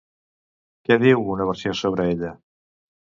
Què 0.89 0.97
diu 1.03 1.21
una 1.35 1.47
versió 1.51 1.77
sobre 1.83 2.09
ells? 2.15 2.41